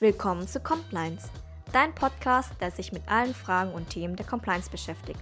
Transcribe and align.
Willkommen 0.00 0.46
zu 0.46 0.60
Compliance, 0.60 1.28
dein 1.72 1.92
Podcast, 1.92 2.52
der 2.60 2.70
sich 2.70 2.92
mit 2.92 3.02
allen 3.10 3.34
Fragen 3.34 3.72
und 3.72 3.90
Themen 3.90 4.14
der 4.14 4.26
Compliance 4.26 4.70
beschäftigt. 4.70 5.20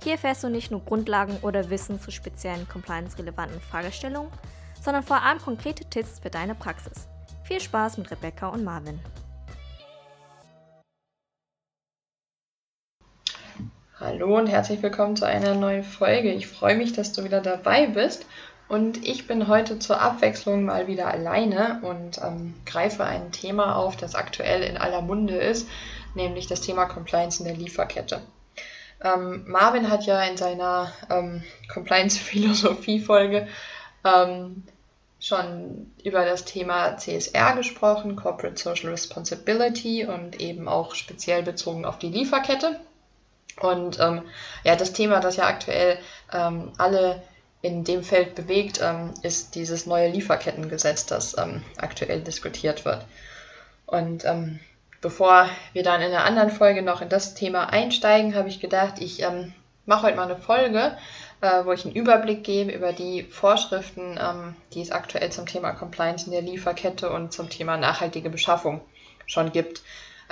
Hier 0.00 0.12
erfährst 0.12 0.44
du 0.44 0.48
nicht 0.48 0.70
nur 0.70 0.78
Grundlagen 0.78 1.38
oder 1.42 1.70
Wissen 1.70 2.00
zu 2.00 2.12
speziellen 2.12 2.68
compliance-relevanten 2.68 3.60
Fragestellungen, 3.60 4.30
sondern 4.80 5.02
vor 5.02 5.20
allem 5.22 5.40
konkrete 5.40 5.84
Tipps 5.90 6.20
für 6.20 6.30
deine 6.30 6.54
Praxis. 6.54 7.08
Viel 7.42 7.58
Spaß 7.58 7.98
mit 7.98 8.12
Rebecca 8.12 8.46
und 8.46 8.62
Marvin. 8.62 9.00
Hallo 13.98 14.38
und 14.38 14.46
herzlich 14.46 14.80
willkommen 14.84 15.16
zu 15.16 15.26
einer 15.26 15.56
neuen 15.56 15.82
Folge. 15.82 16.32
Ich 16.32 16.46
freue 16.46 16.76
mich, 16.76 16.92
dass 16.92 17.12
du 17.12 17.24
wieder 17.24 17.40
dabei 17.40 17.88
bist. 17.88 18.24
Und 18.72 19.06
ich 19.06 19.26
bin 19.26 19.48
heute 19.48 19.78
zur 19.78 20.00
Abwechslung 20.00 20.64
mal 20.64 20.86
wieder 20.86 21.08
alleine 21.08 21.80
und 21.82 22.16
ähm, 22.24 22.54
greife 22.64 23.04
ein 23.04 23.30
Thema 23.30 23.76
auf, 23.76 23.98
das 23.98 24.14
aktuell 24.14 24.62
in 24.62 24.78
aller 24.78 25.02
Munde 25.02 25.36
ist, 25.36 25.68
nämlich 26.14 26.46
das 26.46 26.62
Thema 26.62 26.86
Compliance 26.86 27.42
in 27.42 27.48
der 27.48 27.58
Lieferkette. 27.58 28.22
Ähm, 29.04 29.44
Marvin 29.46 29.90
hat 29.90 30.06
ja 30.06 30.22
in 30.22 30.38
seiner 30.38 30.90
ähm, 31.10 31.42
Compliance-Philosophie-Folge 31.70 33.46
ähm, 34.06 34.62
schon 35.20 35.92
über 36.02 36.24
das 36.24 36.46
Thema 36.46 36.96
CSR 36.96 37.54
gesprochen, 37.56 38.16
Corporate 38.16 38.58
Social 38.58 38.88
Responsibility 38.88 40.06
und 40.06 40.40
eben 40.40 40.66
auch 40.66 40.94
speziell 40.94 41.42
bezogen 41.42 41.84
auf 41.84 41.98
die 41.98 42.08
Lieferkette. 42.08 42.80
Und 43.60 44.00
ähm, 44.00 44.22
ja, 44.64 44.76
das 44.76 44.94
Thema, 44.94 45.20
das 45.20 45.36
ja 45.36 45.46
aktuell 45.46 45.98
ähm, 46.32 46.72
alle 46.78 47.22
in 47.62 47.84
dem 47.84 48.02
Feld 48.02 48.34
bewegt, 48.34 48.80
ähm, 48.82 49.14
ist 49.22 49.54
dieses 49.54 49.86
neue 49.86 50.10
Lieferkettengesetz, 50.10 51.06
das 51.06 51.38
ähm, 51.38 51.62
aktuell 51.76 52.20
diskutiert 52.20 52.84
wird. 52.84 53.06
Und 53.86 54.24
ähm, 54.24 54.58
bevor 55.00 55.48
wir 55.72 55.84
dann 55.84 56.00
in 56.00 56.08
einer 56.08 56.24
anderen 56.24 56.50
Folge 56.50 56.82
noch 56.82 57.00
in 57.00 57.08
das 57.08 57.34
Thema 57.34 57.66
einsteigen, 57.72 58.34
habe 58.34 58.48
ich 58.48 58.60
gedacht, 58.60 58.94
ich 58.98 59.22
ähm, 59.22 59.52
mache 59.86 60.06
heute 60.06 60.16
mal 60.16 60.24
eine 60.24 60.36
Folge, 60.36 60.96
äh, 61.40 61.64
wo 61.64 61.72
ich 61.72 61.84
einen 61.84 61.94
Überblick 61.94 62.42
gebe 62.42 62.72
über 62.72 62.92
die 62.92 63.24
Vorschriften, 63.24 64.18
ähm, 64.20 64.56
die 64.74 64.80
es 64.80 64.90
aktuell 64.90 65.30
zum 65.30 65.46
Thema 65.46 65.72
Compliance 65.72 66.26
in 66.26 66.32
der 66.32 66.42
Lieferkette 66.42 67.10
und 67.10 67.32
zum 67.32 67.48
Thema 67.48 67.76
nachhaltige 67.76 68.30
Beschaffung 68.30 68.80
schon 69.26 69.52
gibt. 69.52 69.82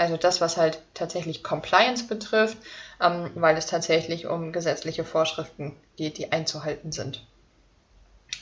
Also 0.01 0.17
das, 0.17 0.41
was 0.41 0.57
halt 0.57 0.81
tatsächlich 0.95 1.43
Compliance 1.43 2.05
betrifft, 2.05 2.57
ähm, 3.03 3.33
weil 3.35 3.59
es 3.59 3.67
tatsächlich 3.67 4.27
um 4.27 4.51
gesetzliche 4.51 5.05
Vorschriften 5.05 5.77
geht, 5.97 6.17
die 6.17 6.33
einzuhalten 6.33 6.91
sind. 6.91 7.23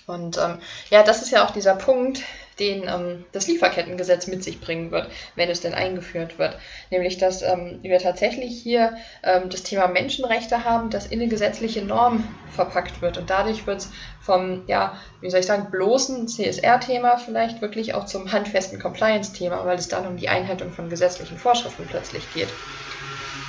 Und 0.06 0.38
ähm, 0.38 0.60
ja, 0.88 1.02
das 1.02 1.20
ist 1.20 1.32
ja 1.32 1.44
auch 1.44 1.50
dieser 1.50 1.74
Punkt, 1.74 2.22
den 2.58 2.84
ähm, 2.88 3.24
das 3.32 3.46
Lieferkettengesetz 3.46 4.26
mit 4.26 4.44
sich 4.44 4.60
bringen 4.60 4.90
wird, 4.90 5.10
wenn 5.36 5.48
es 5.48 5.60
denn 5.60 5.74
eingeführt 5.74 6.38
wird. 6.38 6.56
Nämlich, 6.90 7.18
dass 7.18 7.42
ähm, 7.42 7.78
wir 7.82 7.98
tatsächlich 7.98 8.60
hier 8.60 8.96
ähm, 9.22 9.48
das 9.50 9.62
Thema 9.62 9.88
Menschenrechte 9.88 10.64
haben, 10.64 10.90
das 10.90 11.06
in 11.06 11.20
eine 11.20 11.28
gesetzliche 11.28 11.82
Norm 11.82 12.24
verpackt 12.54 13.02
wird. 13.02 13.18
Und 13.18 13.30
dadurch 13.30 13.66
wird 13.66 13.78
es 13.78 13.90
vom, 14.20 14.64
ja, 14.66 14.98
wie 15.20 15.30
soll 15.30 15.40
ich 15.40 15.46
sagen, 15.46 15.70
bloßen 15.70 16.28
CSR-Thema 16.28 17.18
vielleicht 17.18 17.62
wirklich 17.62 17.94
auch 17.94 18.06
zum 18.06 18.32
handfesten 18.32 18.78
Compliance-Thema, 18.78 19.64
weil 19.64 19.78
es 19.78 19.88
dann 19.88 20.06
um 20.06 20.16
die 20.16 20.28
Einhaltung 20.28 20.72
von 20.72 20.90
gesetzlichen 20.90 21.38
Vorschriften 21.38 21.86
plötzlich 21.88 22.24
geht. 22.34 22.48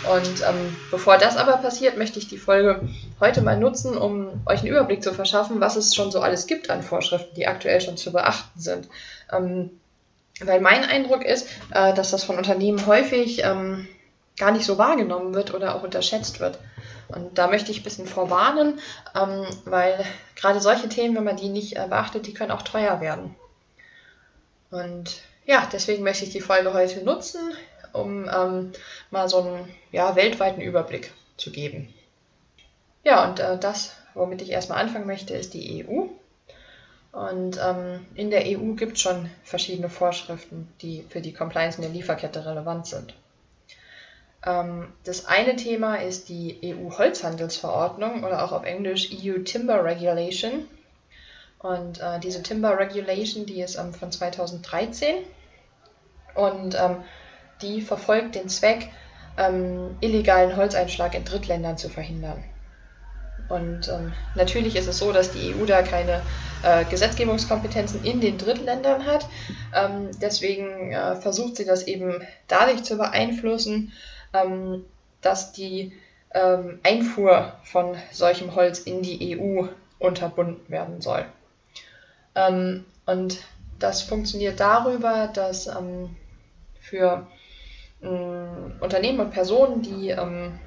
Und 0.07 0.41
ähm, 0.47 0.75
bevor 0.91 1.17
das 1.17 1.35
aber 1.35 1.57
passiert, 1.57 1.97
möchte 1.97 2.19
ich 2.19 2.27
die 2.27 2.37
Folge 2.37 2.87
heute 3.19 3.41
mal 3.41 3.57
nutzen, 3.57 3.97
um 3.97 4.41
euch 4.45 4.59
einen 4.59 4.69
Überblick 4.69 5.03
zu 5.03 5.13
verschaffen, 5.13 5.59
was 5.59 5.75
es 5.75 5.93
schon 5.93 6.11
so 6.11 6.21
alles 6.21 6.47
gibt 6.47 6.69
an 6.69 6.83
Vorschriften, 6.83 7.35
die 7.35 7.47
aktuell 7.47 7.81
schon 7.81 7.97
zu 7.97 8.11
beachten 8.13 8.59
sind. 8.59 8.87
Ähm, 9.31 9.71
weil 10.41 10.61
mein 10.61 10.85
Eindruck 10.85 11.25
ist, 11.25 11.47
äh, 11.71 11.93
dass 11.93 12.11
das 12.11 12.23
von 12.23 12.37
Unternehmen 12.37 12.85
häufig 12.85 13.43
ähm, 13.43 13.87
gar 14.37 14.51
nicht 14.51 14.65
so 14.65 14.77
wahrgenommen 14.77 15.33
wird 15.33 15.53
oder 15.53 15.75
auch 15.75 15.83
unterschätzt 15.83 16.39
wird. 16.39 16.59
Und 17.09 17.37
da 17.37 17.47
möchte 17.47 17.71
ich 17.71 17.81
ein 17.81 17.83
bisschen 17.83 18.07
vorwarnen, 18.07 18.79
ähm, 19.15 19.45
weil 19.65 20.05
gerade 20.35 20.61
solche 20.61 20.87
Themen, 20.87 21.15
wenn 21.15 21.23
man 21.23 21.37
die 21.37 21.49
nicht 21.49 21.75
äh, 21.75 21.87
beachtet, 21.89 22.25
die 22.25 22.33
können 22.33 22.51
auch 22.51 22.61
teuer 22.61 23.01
werden. 23.01 23.35
Und 24.71 25.21
ja, 25.45 25.67
deswegen 25.73 26.03
möchte 26.03 26.25
ich 26.25 26.31
die 26.31 26.41
Folge 26.41 26.73
heute 26.73 27.03
nutzen, 27.03 27.39
um 27.93 28.29
ähm, 28.29 28.71
mal 29.11 29.29
so 29.29 29.41
einen 29.41 29.69
ja, 29.91 30.15
weltweiten 30.15 30.61
Überblick 30.61 31.11
zu 31.37 31.51
geben. 31.51 31.93
Ja, 33.03 33.27
und 33.27 33.39
äh, 33.39 33.57
das, 33.57 33.95
womit 34.13 34.41
ich 34.41 34.51
erstmal 34.51 34.79
anfangen 34.79 35.07
möchte, 35.07 35.33
ist 35.33 35.53
die 35.53 35.85
EU. 35.85 36.07
Und 37.11 37.59
ähm, 37.63 38.05
in 38.13 38.29
der 38.29 38.43
EU 38.45 38.73
gibt 38.73 38.97
es 38.97 39.01
schon 39.01 39.29
verschiedene 39.43 39.89
Vorschriften, 39.89 40.67
die 40.81 41.03
für 41.09 41.21
die 41.21 41.33
Compliance 41.33 41.77
in 41.77 41.83
der 41.83 41.91
Lieferkette 41.91 42.45
relevant 42.45 42.85
sind. 42.85 43.15
Ähm, 44.45 44.93
das 45.03 45.25
eine 45.25 45.55
Thema 45.55 45.95
ist 45.95 46.29
die 46.29 46.59
EU-Holzhandelsverordnung 46.63 48.23
oder 48.23 48.43
auch 48.43 48.51
auf 48.51 48.63
Englisch 48.63 49.09
EU 49.11 49.39
Timber 49.39 49.83
Regulation. 49.83 50.67
Und 51.59 51.99
äh, 51.99 52.19
diese 52.19 52.41
Timber 52.43 52.77
Regulation, 52.77 53.45
die 53.45 53.61
ist 53.61 53.75
ähm, 53.75 53.93
von 53.93 54.11
2013 54.11 55.15
und 56.35 56.75
ähm, 56.75 57.03
die 57.61 57.81
verfolgt 57.81 58.35
den 58.35 58.49
Zweck, 58.49 58.89
ähm, 59.37 59.97
illegalen 60.01 60.55
Holzeinschlag 60.55 61.15
in 61.15 61.25
Drittländern 61.25 61.77
zu 61.77 61.89
verhindern. 61.89 62.43
Und 63.47 63.87
ähm, 63.89 64.13
natürlich 64.35 64.75
ist 64.75 64.87
es 64.87 64.99
so, 64.99 65.11
dass 65.11 65.31
die 65.31 65.55
EU 65.55 65.65
da 65.65 65.81
keine 65.81 66.21
äh, 66.61 66.85
Gesetzgebungskompetenzen 66.85 68.03
in 68.03 68.21
den 68.21 68.37
Drittländern 68.37 69.05
hat. 69.05 69.27
Ähm, 69.73 70.11
deswegen 70.21 70.91
äh, 70.91 71.15
versucht 71.15 71.55
sie 71.55 71.65
das 71.65 71.87
eben 71.87 72.21
dadurch 72.47 72.83
zu 72.83 72.97
beeinflussen, 72.97 73.91
ähm, 74.33 74.85
dass 75.21 75.51
die 75.51 75.93
ähm, 76.31 76.79
Einfuhr 76.83 77.53
von 77.63 77.95
solchem 78.11 78.53
Holz 78.53 78.79
in 78.79 79.01
die 79.01 79.35
EU 79.37 79.67
unterbunden 79.97 80.69
werden 80.69 81.01
soll. 81.01 81.25
Ähm, 82.35 82.85
und 83.07 83.39
das 83.79 84.03
funktioniert 84.03 84.59
darüber, 84.59 85.27
dass 85.33 85.65
ähm, 85.67 86.15
für 87.99 88.71
Unternehmen 88.79 89.19
und 89.19 89.31
Personen, 89.31 89.81
die 89.81 90.09
ähm, 90.09 90.59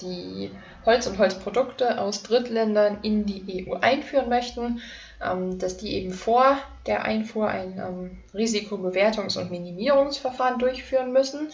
die 0.00 0.50
Holz 0.86 1.06
und 1.06 1.18
Holzprodukte 1.18 2.00
aus 2.00 2.22
Drittländern 2.22 2.98
in 3.02 3.26
die 3.26 3.66
EU 3.68 3.74
einführen 3.74 4.28
möchten, 4.28 4.80
ähm, 5.22 5.58
dass 5.58 5.76
die 5.76 5.94
eben 5.94 6.12
vor 6.12 6.58
der 6.86 7.04
Einfuhr 7.04 7.48
ein 7.48 7.78
ähm, 7.78 8.18
Risikobewertungs- 8.34 9.38
und 9.38 9.50
Minimierungsverfahren 9.50 10.58
durchführen 10.58 11.12
müssen. 11.12 11.52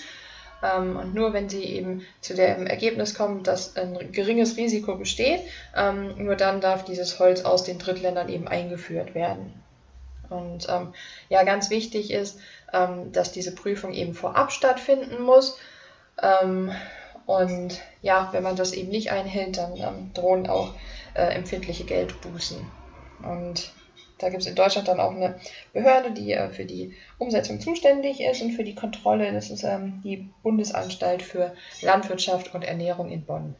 Ähm, 0.62 0.96
und 0.96 1.14
nur 1.14 1.32
wenn 1.32 1.48
sie 1.48 1.64
eben 1.64 2.02
zu 2.20 2.34
dem 2.34 2.66
Ergebnis 2.66 3.14
kommen, 3.14 3.42
dass 3.42 3.76
ein 3.76 4.12
geringes 4.12 4.56
Risiko 4.56 4.94
besteht, 4.96 5.40
ähm, 5.76 6.14
nur 6.24 6.36
dann 6.36 6.60
darf 6.60 6.84
dieses 6.84 7.18
Holz 7.18 7.44
aus 7.44 7.64
den 7.64 7.78
Drittländern 7.78 8.28
eben 8.28 8.48
eingeführt 8.48 9.14
werden. 9.14 9.52
Und 10.30 10.66
ähm, 10.68 10.94
ja, 11.28 11.42
ganz 11.44 11.70
wichtig 11.70 12.10
ist, 12.10 12.38
ähm, 12.72 13.12
dass 13.12 13.32
diese 13.32 13.54
Prüfung 13.54 13.92
eben 13.92 14.14
vorab 14.14 14.52
stattfinden 14.52 15.22
muss. 15.22 15.58
Ähm, 16.22 16.72
und 17.26 17.80
ja, 18.02 18.28
wenn 18.32 18.42
man 18.42 18.56
das 18.56 18.72
eben 18.72 18.88
nicht 18.88 19.10
einhält, 19.10 19.58
dann 19.58 19.76
ähm, 19.76 20.10
drohen 20.14 20.48
auch 20.48 20.74
äh, 21.14 21.34
empfindliche 21.34 21.84
Geldbußen. 21.84 22.58
Und 23.22 23.72
da 24.18 24.30
gibt 24.30 24.42
es 24.42 24.48
in 24.48 24.54
Deutschland 24.54 24.88
dann 24.88 25.00
auch 25.00 25.10
eine 25.10 25.38
Behörde, 25.72 26.12
die 26.12 26.32
äh, 26.32 26.48
für 26.50 26.64
die 26.64 26.94
Umsetzung 27.18 27.60
zuständig 27.60 28.20
ist 28.20 28.42
und 28.42 28.52
für 28.52 28.64
die 28.64 28.74
Kontrolle. 28.74 29.32
Das 29.32 29.50
ist 29.50 29.64
ähm, 29.64 30.00
die 30.04 30.28
Bundesanstalt 30.42 31.22
für 31.22 31.54
Landwirtschaft 31.82 32.54
und 32.54 32.64
Ernährung 32.64 33.10
in 33.10 33.24
Bonn. 33.24 33.56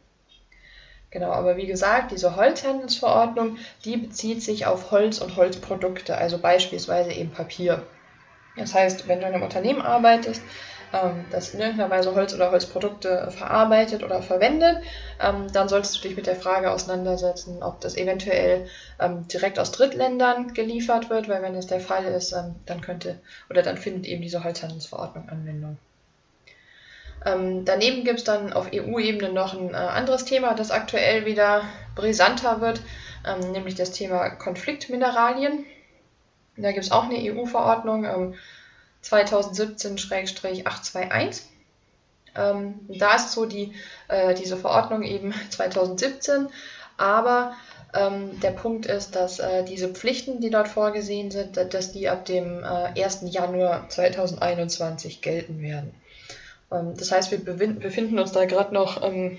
Genau, 1.11 1.31
aber 1.31 1.57
wie 1.57 1.67
gesagt, 1.67 2.11
diese 2.11 2.37
Holzhandelsverordnung, 2.37 3.59
die 3.85 3.97
bezieht 3.97 4.43
sich 4.43 4.67
auf 4.67 4.91
Holz 4.91 5.19
und 5.19 5.37
Holzprodukte, 5.37 6.19
also 6.19 6.39
beispielsweise 6.39 7.13
eben 7.13 7.31
Papier. 7.31 7.83
Das 8.57 8.75
heißt, 8.75 9.07
wenn 9.07 9.21
du 9.21 9.27
in 9.27 9.35
einem 9.35 9.43
Unternehmen 9.43 9.83
arbeitest, 9.83 10.43
ähm, 10.93 11.25
das 11.31 11.55
in 11.55 11.61
irgendeiner 11.61 11.91
Weise 11.91 12.15
Holz 12.15 12.35
oder 12.35 12.51
Holzprodukte 12.51 13.31
verarbeitet 13.31 14.03
oder 14.03 14.23
verwendet, 14.23 14.83
ähm, 15.21 15.47
dann 15.53 15.69
solltest 15.69 15.97
du 15.97 16.09
dich 16.09 16.17
mit 16.17 16.27
der 16.27 16.37
Frage 16.37 16.71
auseinandersetzen, 16.71 17.63
ob 17.63 17.81
das 17.81 17.97
eventuell 17.97 18.67
ähm, 19.01 19.29
direkt 19.29 19.59
aus 19.59 19.73
Drittländern 19.73 20.55
geliefert 20.55 21.11
wird, 21.11 21.29
weil 21.29 21.43
wenn 21.43 21.55
das 21.55 21.67
der 21.67 21.81
Fall 21.81 22.05
ist, 22.05 22.33
dann 22.33 22.81
könnte 22.81 23.19
oder 23.51 23.63
dann 23.63 23.77
findet 23.77 24.07
eben 24.07 24.23
diese 24.23 24.43
Holzhandelsverordnung 24.43 25.29
Anwendung. 25.29 25.79
Daneben 27.25 28.05
gibt 28.05 28.19
es 28.19 28.25
dann 28.25 28.53
auf 28.53 28.69
EU-Ebene 28.73 29.33
noch 29.33 29.55
ein 29.55 29.71
äh, 29.71 29.77
anderes 29.77 30.25
Thema, 30.25 30.55
das 30.55 30.71
aktuell 30.71 31.27
wieder 31.27 31.63
brisanter 31.95 32.61
wird, 32.61 32.81
nämlich 33.53 33.75
das 33.75 33.91
Thema 33.91 34.31
Konfliktmineralien. 34.31 35.65
Da 36.57 36.71
gibt 36.71 36.85
es 36.85 36.93
auch 36.93 37.03
eine 37.05 37.19
EU-Verordnung 37.19 38.05
ähm, 38.05 38.35
2017-821. 39.03 41.43
Ähm, 42.37 42.75
da 42.89 43.17
ist 43.17 43.33
so 43.33 43.47
die, 43.47 43.75
äh, 44.09 44.35
diese 44.35 44.57
Verordnung 44.57 45.03
eben 45.03 45.35
2017, 45.51 46.49
aber 46.97 47.57
Ähm, 47.95 48.41
der 48.41 48.51
Punkt 48.51 48.87
ist, 48.87 49.15
dass 49.17 49.39
äh, 49.39 49.65
diese 49.65 49.89
Pflichten, 49.89 50.41
die 50.41 50.51
dort 50.51 50.69
vorgesehen 50.69 51.31
sind, 51.31 51.57
dass 51.57 51.93
die 51.93 52.09
ab 52.09 52.25
dem 52.25 52.63
äh, 52.63 53.03
1. 53.03 53.21
Januar 53.31 53.89
2021 53.89 55.23
gelten 55.23 55.63
werden. 55.63 55.95
Ähm, 56.73 56.95
das 56.97 57.13
heißt, 57.13 57.31
wir 57.31 57.39
befinden 57.39 58.19
uns 58.19 58.33
da 58.33 58.45
gerade 58.45 58.75
noch 58.75 59.03
ähm, 59.03 59.39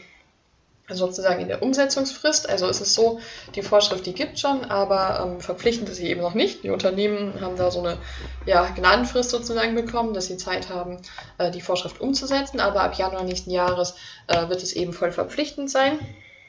sozusagen 0.90 1.42
in 1.42 1.48
der 1.48 1.62
Umsetzungsfrist. 1.62 2.50
Also 2.50 2.68
es 2.68 2.80
ist 2.80 2.94
so, 2.94 3.20
die 3.56 3.62
Vorschrift, 3.62 4.06
die 4.06 4.14
gibt 4.14 4.40
schon, 4.40 4.64
aber 4.66 5.26
ähm, 5.26 5.42
verpflichtend 5.42 5.90
ist 5.90 5.98
sie 5.98 6.10
eben 6.10 6.22
noch 6.22 6.34
nicht. 6.34 6.64
Die 6.64 6.70
Unternehmen 6.70 7.42
haben 7.42 7.58
da 7.58 7.72
so 7.72 7.80
eine 7.80 7.98
ja, 8.46 8.70
Gnadenfrist 8.70 9.30
sozusagen 9.30 9.76
bekommen, 9.76 10.14
dass 10.14 10.28
sie 10.28 10.38
Zeit 10.38 10.70
haben, 10.70 11.00
äh, 11.38 11.52
die 11.52 11.62
Vorschrift 11.62 12.00
umzusetzen. 12.00 12.60
Aber 12.60 12.84
ab 12.84 12.96
Januar 12.96 13.24
nächsten 13.24 13.52
Jahres 13.52 13.96
äh, 14.28 14.48
wird 14.48 14.64
es 14.64 14.74
eben 14.74 14.94
voll 14.94 15.12
verpflichtend 15.12 15.70
sein. 15.70 16.00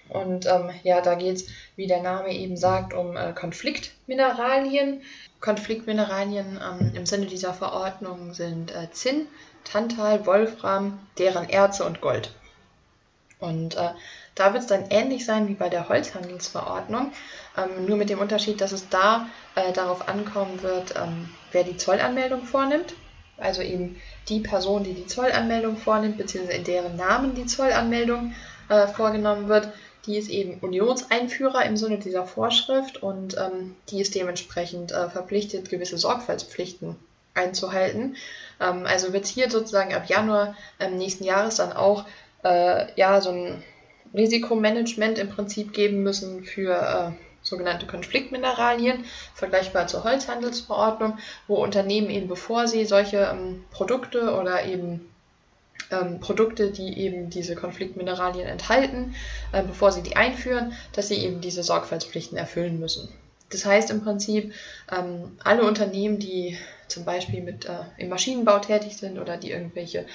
Und 0.08 0.46
ähm, 0.46 0.70
ja, 0.84 1.00
da 1.00 1.16
geht 1.16 1.36
es, 1.36 1.46
wie 1.76 1.86
der 1.86 2.02
Name 2.02 2.32
eben 2.32 2.56
sagt, 2.56 2.94
um 2.94 3.16
äh, 3.16 3.32
Konfliktmineralien. 3.32 5.02
Konfliktmineralien 5.40 6.58
ähm, 6.62 6.92
im 6.94 7.06
Sinne 7.06 7.26
dieser 7.26 7.52
Verordnung 7.52 8.34
sind 8.34 8.74
äh, 8.74 8.90
Zinn, 8.90 9.26
Tantal, 9.70 10.26
Wolfram, 10.26 10.98
deren 11.18 11.48
Erze 11.48 11.84
und 11.84 12.00
Gold. 12.00 12.32
Und 13.38 13.76
äh, 13.76 13.90
da 14.34 14.52
wird 14.52 14.62
es 14.62 14.68
dann 14.68 14.86
ähnlich 14.90 15.24
sein 15.24 15.48
wie 15.48 15.54
bei 15.54 15.68
der 15.68 15.88
Holzhandelsverordnung, 15.88 17.12
ähm, 17.56 17.86
nur 17.86 17.96
mit 17.96 18.10
dem 18.10 18.18
Unterschied, 18.18 18.60
dass 18.60 18.72
es 18.72 18.88
da 18.88 19.28
äh, 19.54 19.72
darauf 19.72 20.08
ankommen 20.08 20.62
wird, 20.62 20.94
ähm, 20.96 21.28
wer 21.52 21.64
die 21.64 21.76
Zollanmeldung 21.76 22.44
vornimmt. 22.44 22.94
Also 23.36 23.62
eben 23.62 24.00
die 24.28 24.40
Person, 24.40 24.82
die 24.82 24.94
die 24.94 25.06
Zollanmeldung 25.06 25.76
vornimmt, 25.76 26.18
beziehungsweise 26.18 26.58
in 26.58 26.64
deren 26.64 26.96
Namen 26.96 27.34
die 27.34 27.46
Zollanmeldung 27.46 28.34
äh, 28.68 28.88
vorgenommen 28.88 29.48
wird, 29.48 29.68
die 30.06 30.16
ist 30.16 30.30
eben 30.30 30.58
Unionseinführer 30.60 31.64
im 31.64 31.76
Sinne 31.76 31.98
dieser 31.98 32.26
Vorschrift 32.26 33.00
und 33.02 33.36
ähm, 33.36 33.76
die 33.90 34.00
ist 34.00 34.14
dementsprechend 34.14 34.90
äh, 34.90 35.08
verpflichtet, 35.10 35.68
gewisse 35.68 35.98
Sorgfaltspflichten 35.98 36.96
einzuhalten. 37.38 38.16
Ähm, 38.60 38.84
also 38.86 39.12
wird 39.12 39.24
es 39.24 39.30
hier 39.30 39.50
sozusagen 39.50 39.94
ab 39.94 40.08
Januar 40.08 40.56
ähm, 40.80 40.96
nächsten 40.96 41.24
Jahres 41.24 41.56
dann 41.56 41.72
auch 41.72 42.04
äh, 42.42 42.86
ja, 42.96 43.20
so 43.20 43.30
ein 43.30 43.62
Risikomanagement 44.14 45.18
im 45.18 45.30
Prinzip 45.30 45.72
geben 45.72 46.02
müssen 46.02 46.44
für 46.44 46.74
äh, 46.74 47.24
sogenannte 47.42 47.86
Konfliktmineralien, 47.86 49.04
vergleichbar 49.34 49.86
zur 49.86 50.04
Holzhandelsverordnung, 50.04 51.18
wo 51.46 51.56
Unternehmen 51.56 52.10
eben 52.10 52.28
bevor 52.28 52.68
sie 52.68 52.84
solche 52.84 53.18
ähm, 53.18 53.64
Produkte 53.70 54.34
oder 54.34 54.64
eben 54.64 55.08
ähm, 55.90 56.20
Produkte, 56.20 56.70
die 56.70 56.98
eben 56.98 57.30
diese 57.30 57.54
Konfliktmineralien 57.54 58.46
enthalten, 58.46 59.14
äh, 59.52 59.62
bevor 59.62 59.92
sie 59.92 60.02
die 60.02 60.16
einführen, 60.16 60.72
dass 60.92 61.08
sie 61.08 61.16
eben 61.16 61.40
diese 61.40 61.62
Sorgfaltspflichten 61.62 62.36
erfüllen 62.36 62.78
müssen. 62.78 63.08
Das 63.50 63.64
heißt 63.64 63.90
im 63.90 64.02
Prinzip, 64.02 64.52
ähm, 64.92 65.38
alle 65.42 65.62
Unternehmen, 65.62 66.18
die 66.18 66.58
zum 66.88 67.04
Beispiel 67.04 67.42
mit, 67.42 67.66
äh, 67.66 67.78
im 67.96 68.08
Maschinenbau 68.08 68.58
tätig 68.58 68.96
sind 68.96 69.18
oder 69.18 69.36
die 69.36 69.50
irgendwelche 69.50 70.06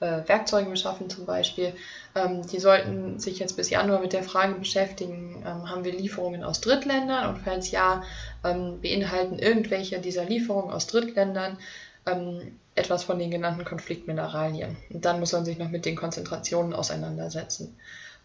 äh, 0.00 0.22
Werkzeuge 0.26 0.70
beschaffen 0.70 1.10
zum 1.10 1.26
Beispiel. 1.26 1.72
Ähm, 2.14 2.46
die 2.46 2.60
sollten 2.60 3.18
sich 3.18 3.38
jetzt 3.38 3.56
bis 3.56 3.70
Januar 3.70 4.00
mit 4.00 4.12
der 4.12 4.22
Frage 4.22 4.54
beschäftigen, 4.54 5.42
ähm, 5.46 5.68
haben 5.68 5.84
wir 5.84 5.92
Lieferungen 5.92 6.44
aus 6.44 6.60
Drittländern 6.60 7.28
und 7.28 7.42
falls 7.42 7.70
ja, 7.70 8.02
ähm, 8.44 8.80
beinhalten 8.80 9.38
irgendwelche 9.38 9.98
dieser 9.98 10.24
Lieferungen 10.24 10.72
aus 10.72 10.86
Drittländern 10.86 11.58
ähm, 12.06 12.58
etwas 12.74 13.04
von 13.04 13.18
den 13.18 13.30
genannten 13.30 13.64
Konfliktmineralien. 13.64 14.76
Und 14.90 15.04
dann 15.04 15.20
muss 15.20 15.32
man 15.32 15.44
sich 15.44 15.58
noch 15.58 15.68
mit 15.68 15.84
den 15.84 15.96
Konzentrationen 15.96 16.72
auseinandersetzen. 16.72 17.76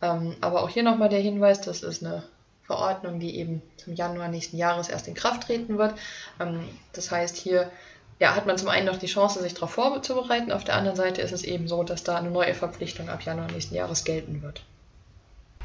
Ähm, 0.02 0.36
aber 0.42 0.64
auch 0.64 0.70
hier 0.70 0.84
nochmal 0.84 1.10
der 1.10 1.20
Hinweis, 1.20 1.62
das 1.62 1.82
ist 1.82 2.04
eine 2.04 2.24
Verordnung, 2.64 3.20
die 3.20 3.38
eben 3.38 3.62
zum 3.78 3.94
Januar 3.94 4.28
nächsten 4.28 4.58
Jahres 4.58 4.90
erst 4.90 5.08
in 5.08 5.16
Kraft 5.16 5.44
treten 5.44 5.78
wird. 5.78 5.96
Ähm, 6.40 6.64
das 6.94 7.12
heißt, 7.12 7.36
hier 7.36 7.72
ja, 8.20 8.36
hat 8.36 8.46
man 8.46 8.58
zum 8.58 8.70
einen 8.70 8.86
noch 8.86 8.98
die 8.98 9.08
Chance, 9.08 9.42
sich 9.42 9.54
darauf 9.54 9.72
vorzubereiten. 9.72 10.52
Auf 10.52 10.64
der 10.64 10.76
anderen 10.76 10.96
Seite 10.96 11.22
ist 11.22 11.32
es 11.32 11.44
eben 11.44 11.68
so, 11.68 11.84
dass 11.84 12.04
da 12.04 12.18
eine 12.18 12.32
neue 12.32 12.54
Verpflichtung 12.54 13.10
ab 13.10 13.22
Januar 13.24 13.52
nächsten 13.52 13.76
Jahres 13.76 14.04
gelten 14.04 14.42
wird. 14.42 14.62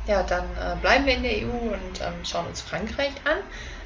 Ja, 0.07 0.23
dann 0.23 0.45
äh, 0.57 0.77
bleiben 0.81 1.05
wir 1.05 1.15
in 1.15 1.23
der 1.23 1.33
EU 1.33 1.73
und 1.75 2.01
ähm, 2.01 2.25
schauen 2.25 2.47
uns 2.47 2.63
Frankreich 2.63 3.13
an. 3.25 3.39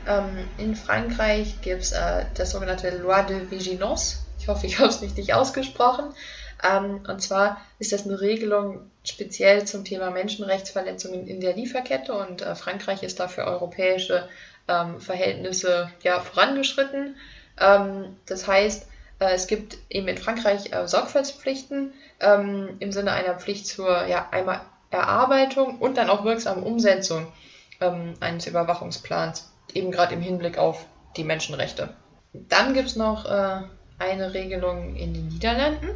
Ähm, 0.06 0.48
in 0.56 0.76
Frankreich 0.76 1.60
gibt 1.62 1.82
es 1.82 1.92
äh, 1.92 2.24
das 2.34 2.52
sogenannte 2.52 2.96
Loi 2.98 3.22
de 3.22 3.50
Vigilance. 3.50 4.18
Ich 4.38 4.48
hoffe, 4.48 4.66
ich 4.66 4.78
habe 4.78 4.88
es 4.88 5.02
richtig 5.02 5.34
ausgesprochen. 5.34 6.14
Ähm, 6.62 7.00
und 7.08 7.20
zwar 7.20 7.60
ist 7.78 7.92
das 7.92 8.06
eine 8.06 8.20
Regelung 8.20 8.90
speziell 9.04 9.64
zum 9.64 9.84
Thema 9.84 10.10
Menschenrechtsverletzungen 10.10 11.26
in 11.26 11.40
der 11.40 11.54
Lieferkette 11.54 12.12
und 12.12 12.42
äh, 12.42 12.54
Frankreich 12.54 13.02
ist 13.02 13.18
dafür 13.18 13.44
europäische 13.44 14.28
ähm, 14.68 15.00
Verhältnisse 15.00 15.90
ja, 16.02 16.20
vorangeschritten. 16.20 17.16
Ähm, 17.58 18.16
das 18.26 18.46
heißt, 18.46 18.87
äh, 19.19 19.34
es 19.34 19.46
gibt 19.46 19.78
eben 19.88 20.08
in 20.08 20.19
Frankreich 20.19 20.72
äh, 20.72 20.87
Sorgfaltspflichten 20.87 21.93
ähm, 22.20 22.76
im 22.78 22.93
Sinne 22.93 23.12
einer 23.12 23.34
Pflicht 23.34 23.66
zur 23.66 24.06
ja, 24.06 24.28
einmal 24.31 24.60
Erarbeitung 24.90 25.78
und 25.78 25.96
dann 25.96 26.10
auch 26.10 26.25
wirksamen 26.25 26.62
Umsetzung 26.62 27.32
ähm, 27.81 28.14
eines 28.20 28.46
Überwachungsplans, 28.46 29.50
eben 29.75 29.90
gerade 29.90 30.14
im 30.14 30.20
Hinblick 30.20 30.58
auf 30.58 30.87
die 31.16 31.25
Menschenrechte. 31.25 31.90
Dann 32.32 32.75
gibt 32.75 32.88
es 32.88 32.96
noch 32.96 33.26
äh, 33.26 33.62
eine 33.98 34.34
Regelung 34.34 34.96
in 34.96 35.14
den 35.14 35.28
Niederlanden, 35.28 35.90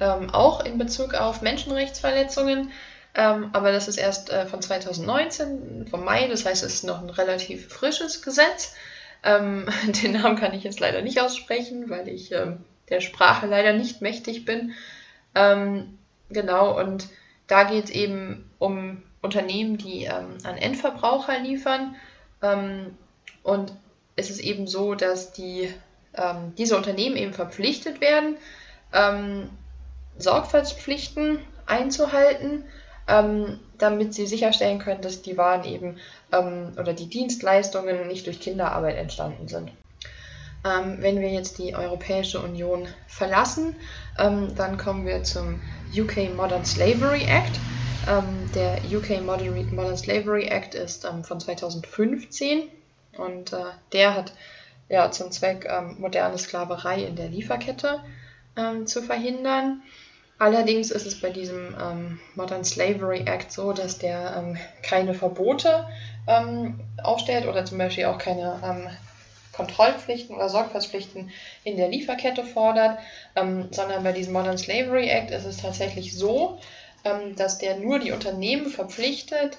ähm, 0.00 0.30
auch 0.30 0.64
in 0.64 0.78
Bezug 0.78 1.14
auf 1.14 1.42
Menschenrechtsverletzungen. 1.42 2.70
Ähm, 3.14 3.50
aber 3.52 3.72
das 3.72 3.88
ist 3.88 3.96
erst 3.96 4.30
äh, 4.30 4.46
von 4.46 4.62
2019, 4.62 5.88
vom 5.88 6.04
Mai, 6.04 6.28
das 6.28 6.44
heißt, 6.44 6.62
es 6.62 6.74
ist 6.74 6.84
noch 6.84 7.02
ein 7.02 7.10
relativ 7.10 7.68
frisches 7.68 8.22
Gesetz. 8.22 8.74
Ähm, 9.22 9.66
den 10.02 10.12
Namen 10.12 10.36
kann 10.36 10.54
ich 10.54 10.64
jetzt 10.64 10.80
leider 10.80 11.02
nicht 11.02 11.20
aussprechen, 11.20 11.90
weil 11.90 12.08
ich 12.08 12.32
ähm, 12.32 12.64
der 12.88 13.00
Sprache 13.00 13.46
leider 13.46 13.72
nicht 13.72 14.00
mächtig 14.02 14.44
bin. 14.44 14.72
Ähm, 15.34 15.98
genau, 16.30 16.78
und 16.78 17.08
da 17.46 17.64
geht 17.64 17.84
es 17.84 17.90
eben 17.90 18.50
um 18.58 19.02
Unternehmen, 19.20 19.78
die 19.78 20.04
ähm, 20.04 20.38
an 20.44 20.56
Endverbraucher 20.56 21.38
liefern. 21.40 21.96
Ähm, 22.42 22.96
und 23.42 23.72
es 24.16 24.30
ist 24.30 24.40
eben 24.40 24.66
so, 24.66 24.94
dass 24.94 25.32
die, 25.32 25.72
ähm, 26.14 26.52
diese 26.56 26.76
Unternehmen 26.76 27.16
eben 27.16 27.32
verpflichtet 27.32 28.00
werden, 28.00 28.36
Sorgfaltspflichten 30.16 31.40
einzuhalten, 31.66 32.64
damit 33.78 34.14
sie 34.14 34.26
sicherstellen 34.26 34.78
können, 34.78 35.02
dass 35.02 35.22
die 35.22 35.36
Waren 35.36 35.64
eben 35.64 35.96
ähm, 36.32 36.72
oder 36.78 36.92
die 36.92 37.08
Dienstleistungen 37.08 38.06
nicht 38.08 38.26
durch 38.26 38.40
Kinderarbeit 38.40 38.96
entstanden 38.96 39.48
sind. 39.48 39.72
Ähm, 40.64 40.96
wenn 41.00 41.20
wir 41.20 41.30
jetzt 41.30 41.58
die 41.58 41.74
Europäische 41.74 42.40
Union 42.40 42.88
verlassen, 43.06 43.76
ähm, 44.18 44.54
dann 44.56 44.76
kommen 44.76 45.06
wir 45.06 45.22
zum 45.22 45.60
UK 45.96 46.34
Modern 46.34 46.64
Slavery 46.64 47.22
Act. 47.22 47.58
Ähm, 48.08 48.50
der 48.54 48.78
UK 48.90 49.22
Modern, 49.22 49.74
Modern, 49.74 49.96
Slavery 49.96 50.46
Act 50.46 50.74
ist 50.74 51.04
ähm, 51.04 51.22
von 51.22 51.38
2015 51.38 52.62
und 53.16 53.52
äh, 53.52 53.64
der 53.92 54.14
hat 54.14 54.32
ja 54.88 55.10
zum 55.10 55.30
Zweck 55.30 55.66
ähm, 55.70 55.96
moderne 55.98 56.38
Sklaverei 56.38 57.04
in 57.04 57.16
der 57.16 57.28
Lieferkette 57.28 58.00
zu 58.86 59.02
verhindern. 59.02 59.82
Allerdings 60.38 60.92
ist 60.92 61.06
es 61.06 61.20
bei 61.20 61.30
diesem 61.30 61.74
ähm, 61.80 62.20
Modern 62.36 62.64
Slavery 62.64 63.24
Act 63.26 63.50
so, 63.50 63.72
dass 63.72 63.98
der 63.98 64.36
ähm, 64.36 64.56
keine 64.82 65.14
Verbote 65.14 65.88
ähm, 66.28 66.78
aufstellt 67.02 67.46
oder 67.46 67.64
zum 67.64 67.78
Beispiel 67.78 68.04
auch 68.04 68.18
keine 68.18 68.60
ähm, 68.64 68.88
Kontrollpflichten 69.52 70.36
oder 70.36 70.48
Sorgfaltspflichten 70.48 71.30
in 71.64 71.76
der 71.76 71.88
Lieferkette 71.88 72.44
fordert, 72.44 73.00
ähm, 73.34 73.66
sondern 73.72 74.04
bei 74.04 74.12
diesem 74.12 74.32
Modern 74.32 74.58
Slavery 74.58 75.08
Act 75.08 75.32
ist 75.32 75.44
es 75.44 75.56
tatsächlich 75.56 76.16
so, 76.16 76.60
ähm, 77.04 77.34
dass 77.34 77.58
der 77.58 77.76
nur 77.76 77.98
die 77.98 78.12
Unternehmen 78.12 78.70
verpflichtet, 78.70 79.58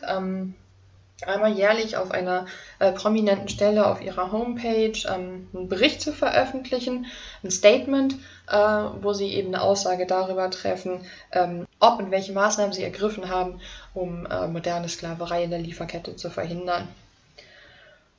einmal 1.25 1.53
jährlich 1.53 1.97
auf 1.97 2.11
einer 2.11 2.45
äh, 2.79 2.91
prominenten 2.91 3.49
Stelle 3.49 3.87
auf 3.87 4.01
ihrer 4.01 4.31
Homepage 4.31 4.97
ähm, 5.07 5.47
einen 5.53 5.69
Bericht 5.69 6.01
zu 6.01 6.13
veröffentlichen, 6.13 7.05
ein 7.43 7.51
Statement, 7.51 8.15
äh, 8.47 8.55
wo 9.01 9.13
sie 9.13 9.33
eben 9.33 9.49
eine 9.49 9.61
Aussage 9.61 10.05
darüber 10.05 10.49
treffen, 10.49 11.05
ähm, 11.31 11.65
ob 11.79 11.99
und 11.99 12.11
welche 12.11 12.33
Maßnahmen 12.33 12.73
sie 12.73 12.83
ergriffen 12.83 13.29
haben, 13.29 13.59
um 13.93 14.25
äh, 14.25 14.47
moderne 14.47 14.89
Sklaverei 14.89 15.43
in 15.43 15.49
der 15.51 15.59
Lieferkette 15.59 16.15
zu 16.15 16.29
verhindern. 16.29 16.87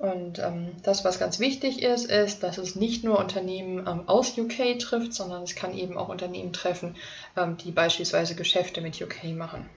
Und 0.00 0.38
ähm, 0.38 0.70
das, 0.82 1.04
was 1.04 1.18
ganz 1.18 1.40
wichtig 1.40 1.82
ist, 1.82 2.10
ist, 2.10 2.42
dass 2.42 2.56
es 2.56 2.74
nicht 2.74 3.04
nur 3.04 3.18
Unternehmen 3.18 3.86
ähm, 3.86 4.08
aus 4.08 4.36
UK 4.38 4.78
trifft, 4.78 5.12
sondern 5.12 5.42
es 5.42 5.54
kann 5.54 5.76
eben 5.76 5.98
auch 5.98 6.08
Unternehmen 6.08 6.54
treffen, 6.54 6.96
ähm, 7.36 7.58
die 7.58 7.70
beispielsweise 7.70 8.34
Geschäfte 8.34 8.80
mit 8.80 9.00
UK 9.00 9.24
machen. 9.36 9.68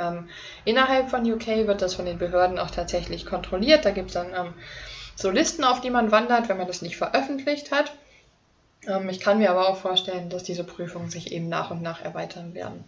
Ähm, 0.00 0.28
innerhalb 0.64 1.10
von 1.10 1.30
UK 1.30 1.66
wird 1.66 1.82
das 1.82 1.94
von 1.94 2.06
den 2.06 2.18
Behörden 2.18 2.58
auch 2.58 2.70
tatsächlich 2.70 3.26
kontrolliert. 3.26 3.84
Da 3.84 3.90
gibt 3.90 4.08
es 4.08 4.14
dann 4.14 4.34
ähm, 4.34 4.54
so 5.14 5.30
Listen, 5.30 5.64
auf 5.64 5.80
die 5.80 5.90
man 5.90 6.10
wandert, 6.10 6.48
wenn 6.48 6.56
man 6.56 6.66
das 6.66 6.82
nicht 6.82 6.96
veröffentlicht 6.96 7.70
hat. 7.70 7.92
Ähm, 8.86 9.08
ich 9.08 9.20
kann 9.20 9.38
mir 9.38 9.50
aber 9.50 9.68
auch 9.68 9.76
vorstellen, 9.76 10.30
dass 10.30 10.42
diese 10.42 10.64
Prüfungen 10.64 11.10
sich 11.10 11.32
eben 11.32 11.48
nach 11.48 11.70
und 11.70 11.82
nach 11.82 12.02
erweitern 12.02 12.54
werden. 12.54 12.84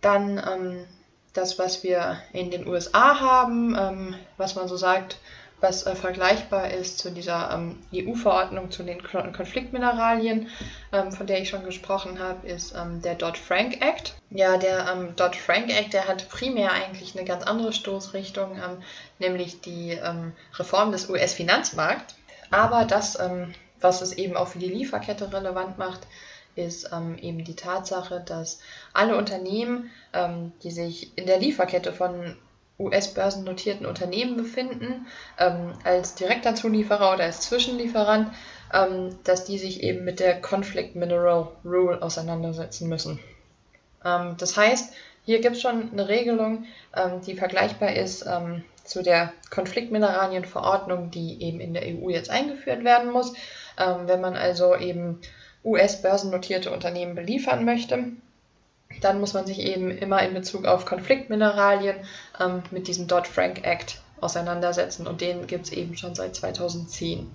Dann 0.00 0.38
ähm, 0.38 0.86
das, 1.32 1.58
was 1.58 1.82
wir 1.82 2.20
in 2.32 2.50
den 2.50 2.66
USA 2.66 3.20
haben, 3.20 3.76
ähm, 3.78 4.14
was 4.36 4.54
man 4.54 4.68
so 4.68 4.76
sagt, 4.76 5.18
was 5.60 5.86
äh, 5.86 5.94
vergleichbar 5.94 6.70
ist 6.70 6.98
zu 6.98 7.10
dieser 7.10 7.50
ähm, 7.52 7.78
EU-Verordnung 7.94 8.70
zu 8.70 8.82
den 8.82 9.02
Konfliktmineralien, 9.02 10.48
ähm, 10.92 11.12
von 11.12 11.26
der 11.26 11.40
ich 11.40 11.50
schon 11.50 11.64
gesprochen 11.64 12.18
habe, 12.18 12.46
ist 12.46 12.74
ähm, 12.74 13.02
der 13.02 13.14
Dodd-Frank 13.14 13.82
Act. 13.82 14.14
Ja, 14.30 14.56
der 14.56 14.88
ähm, 14.90 15.14
Dodd-Frank 15.16 15.70
Act, 15.70 15.92
der 15.92 16.08
hat 16.08 16.28
primär 16.28 16.72
eigentlich 16.72 17.16
eine 17.16 17.26
ganz 17.26 17.44
andere 17.44 17.72
Stoßrichtung, 17.72 18.56
ähm, 18.56 18.82
nämlich 19.18 19.60
die 19.60 19.92
ähm, 19.92 20.32
Reform 20.54 20.92
des 20.92 21.08
US-Finanzmarkts. 21.08 22.14
Aber 22.50 22.84
das, 22.84 23.16
was 23.80 24.02
es 24.02 24.12
eben 24.14 24.36
auch 24.36 24.48
für 24.48 24.58
die 24.58 24.66
Lieferkette 24.66 25.32
relevant 25.32 25.78
macht, 25.78 26.00
ist 26.56 26.90
eben 27.20 27.44
die 27.44 27.54
Tatsache, 27.54 28.20
dass 28.26 28.58
alle 28.92 29.16
Unternehmen, 29.16 29.88
die 30.64 30.72
sich 30.72 31.16
in 31.16 31.26
der 31.26 31.38
Lieferkette 31.38 31.92
von 31.92 32.36
US-börsennotierten 32.80 33.86
Unternehmen 33.86 34.36
befinden, 34.36 35.06
ähm, 35.38 35.74
als 35.84 36.14
direkter 36.14 36.54
Zulieferer 36.54 37.14
oder 37.14 37.24
als 37.24 37.42
Zwischenlieferant, 37.42 38.32
ähm, 38.72 39.18
dass 39.24 39.44
die 39.44 39.58
sich 39.58 39.82
eben 39.82 40.04
mit 40.04 40.20
der 40.20 40.40
Conflict 40.40 40.96
Mineral 40.96 41.48
Rule 41.64 42.02
auseinandersetzen 42.02 42.88
müssen. 42.88 43.20
Ähm, 44.04 44.36
das 44.38 44.56
heißt, 44.56 44.92
hier 45.24 45.40
gibt 45.40 45.56
es 45.56 45.62
schon 45.62 45.92
eine 45.92 46.08
Regelung, 46.08 46.64
ähm, 46.96 47.20
die 47.26 47.34
vergleichbar 47.34 47.94
ist 47.94 48.24
ähm, 48.26 48.64
zu 48.84 49.02
der 49.02 49.32
Konfliktmineralienverordnung, 49.50 51.10
die 51.10 51.42
eben 51.42 51.60
in 51.60 51.74
der 51.74 51.82
EU 51.84 52.08
jetzt 52.08 52.30
eingeführt 52.30 52.82
werden 52.84 53.12
muss. 53.12 53.34
Ähm, 53.78 54.06
wenn 54.08 54.20
man 54.20 54.34
also 54.34 54.74
eben 54.74 55.20
US-börsennotierte 55.64 56.70
Unternehmen 56.70 57.14
beliefern 57.14 57.64
möchte, 57.64 58.12
dann 59.00 59.20
muss 59.20 59.34
man 59.34 59.46
sich 59.46 59.60
eben 59.60 59.90
immer 59.90 60.22
in 60.22 60.34
Bezug 60.34 60.66
auf 60.66 60.84
Konfliktmineralien 60.84 61.96
ähm, 62.38 62.62
mit 62.70 62.88
diesem 62.88 63.06
Dodd-Frank 63.06 63.64
Act 63.64 64.00
auseinandersetzen 64.20 65.06
und 65.06 65.20
den 65.20 65.46
gibt 65.46 65.66
es 65.66 65.72
eben 65.72 65.96
schon 65.96 66.14
seit 66.14 66.34
2010. 66.34 67.30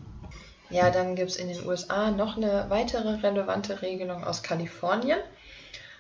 Ja, 0.70 0.90
dann 0.90 1.16
gibt 1.16 1.32
es 1.32 1.38
in 1.38 1.48
den 1.48 1.66
USA 1.66 2.12
noch 2.12 2.38
eine 2.38 2.66
weitere 2.70 3.16
relevante 3.22 3.82
Regelung 3.82 4.24
aus 4.24 4.44
Kalifornien 4.44 5.20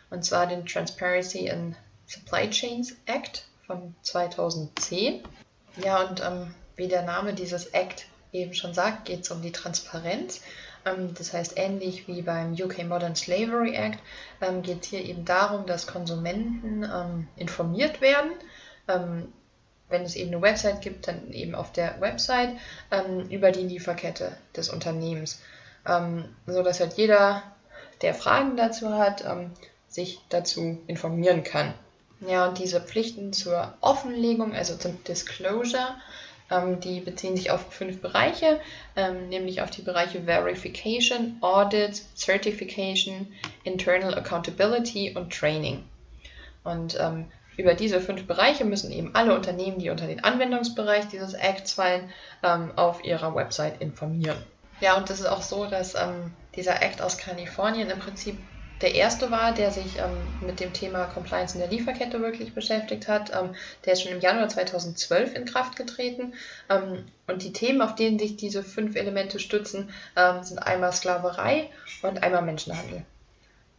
und 0.10 0.24
zwar 0.26 0.48
den 0.48 0.66
Transparency 0.66 1.48
in 1.48 1.76
Supply 2.08 2.50
Chains 2.50 2.96
Act 3.06 3.46
von 3.66 3.96
2010. 4.02 5.24
Ja, 5.84 6.04
und 6.04 6.22
ähm, 6.22 6.54
wie 6.76 6.88
der 6.88 7.04
Name 7.04 7.34
dieses 7.34 7.68
Act 7.68 8.06
eben 8.32 8.54
schon 8.54 8.74
sagt, 8.74 9.06
geht 9.06 9.22
es 9.22 9.32
um 9.32 9.42
die 9.42 9.52
Transparenz 9.52 10.42
das 10.86 11.34
heißt, 11.34 11.54
ähnlich 11.58 12.08
wie 12.08 12.22
beim 12.22 12.54
UK 12.54 12.84
Modern 12.86 13.16
Slavery 13.16 13.74
Act 13.74 13.98
ähm, 14.40 14.62
geht 14.62 14.84
es 14.84 14.90
hier 14.90 15.04
eben 15.04 15.26
darum, 15.26 15.66
dass 15.66 15.88
Konsumenten 15.88 16.84
ähm, 16.84 17.28
informiert 17.36 18.02
werden. 18.02 18.32
wenn 19.90 20.04
es 20.04 20.16
eben 20.16 20.32
eine 20.32 20.42
Website 20.42 20.82
gibt, 20.82 21.08
dann 21.08 21.32
eben 21.32 21.56
auf 21.56 21.72
der 21.72 22.00
Website 22.02 22.52
über 23.30 23.52
die 23.52 23.64
Lieferkette 23.64 24.38
des 24.56 24.70
Unternehmens, 24.70 25.42
so 26.46 26.62
dass 26.62 26.80
halt 26.80 26.94
jeder, 26.94 27.42
der 28.04 28.14
Fragen 28.14 28.58
dazu 28.58 28.94
hat, 28.94 29.24
sich 29.88 30.20
dazu 30.30 30.78
informieren 30.86 31.44
kann. 31.44 31.74
Ja, 32.22 32.48
und 32.48 32.60
diese 32.60 32.80
Pflichten 32.80 33.34
zur 33.34 33.74
Offenlegung, 33.82 34.54
also 34.54 34.76
zum 34.76 35.04
Disclosure, 35.04 35.88
ähm, 35.88 35.96
die 36.52 37.00
beziehen 37.00 37.36
sich 37.36 37.50
auf 37.50 37.74
fünf 37.74 38.02
Bereiche, 38.02 38.60
ähm, 38.96 39.30
nämlich 39.30 39.62
auf 39.62 39.72
die 39.72 39.82
Bereiche 39.82 40.24
Verification, 40.24 41.38
Audit, 41.42 42.02
Certification, 42.16 43.34
Internal 43.64 44.14
Accountability 44.14 45.16
und 45.16 45.34
Training. 45.34 45.84
Und 46.64 47.00
ähm, 47.00 47.26
über 47.58 47.74
diese 47.74 48.00
fünf 48.00 48.28
Bereiche 48.28 48.66
müssen 48.66 48.92
eben 48.92 49.16
alle 49.16 49.34
Unternehmen, 49.34 49.80
die 49.80 49.90
unter 49.90 50.08
den 50.08 50.24
Anwendungsbereich 50.24 51.08
dieses 51.08 51.34
Acts 51.34 51.74
fallen, 51.74 52.10
ähm, 52.44 52.72
auf 52.76 53.04
ihrer 53.04 53.34
Website 53.34 53.82
informieren. 53.82 54.38
Ja, 54.82 54.98
und 54.98 55.10
das 55.10 55.22
ist 55.22 55.28
auch 55.28 55.42
so, 55.42 55.66
dass 55.66 55.96
ähm, 55.96 56.34
dieser 56.56 56.82
Act 56.82 57.02
aus 57.02 57.18
Kalifornien 57.18 57.90
im 57.90 58.00
Prinzip 58.00 58.38
der 58.82 58.94
erste 58.94 59.32
war, 59.32 59.54
der 59.54 59.72
sich 59.72 59.98
ähm, 59.98 60.46
mit 60.46 60.60
dem 60.60 60.74
Thema 60.74 61.06
Compliance 61.06 61.56
in 61.56 61.62
der 61.62 61.70
Lieferkette 61.70 62.20
wirklich 62.20 62.54
beschäftigt 62.54 63.08
hat. 63.08 63.32
Ähm, 63.34 63.56
der 63.86 63.94
ist 63.94 64.04
schon 64.04 64.12
im 64.12 64.20
Januar 64.20 64.50
2012 64.50 65.34
in 65.36 65.46
Kraft 65.46 65.76
getreten. 65.76 66.34
Ähm, 66.70 67.06
und 67.28 67.44
die 67.44 67.54
Themen, 67.54 67.82
auf 67.82 67.96
denen 67.96 68.20
sich 68.20 68.36
diese 68.36 68.64
fünf 68.64 68.96
Elemente 68.96 69.40
stützen, 69.40 69.92
ähm, 70.16 70.44
sind 70.44 70.60
einmal 70.60 70.92
Sklaverei 70.92 71.70
und 72.02 72.22
einmal 72.22 72.42
Menschenhandel. 72.42 73.04